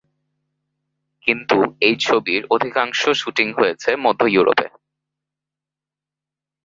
কিন্তু 1.27 1.57
এই 1.81 1.95
ছবির 1.99 2.41
অধিকাংশ 2.49 3.01
শ্যুটিং 3.09 3.47
হয়েছে 3.53 3.89
মধ্য 3.95 4.21
ইউরোপে। 4.25 4.67